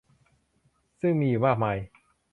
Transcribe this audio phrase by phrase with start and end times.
[1.01, 1.77] ซึ่งมีอยู่มากมาย